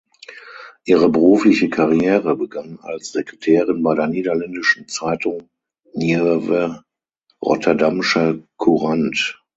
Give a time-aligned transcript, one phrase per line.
[0.85, 5.47] Ihre berufliche Karriere begann als Sekretärin bei der niederländischen Zeitung
[5.93, 6.81] Nieuwe
[7.39, 9.39] Rotterdamsche Courant.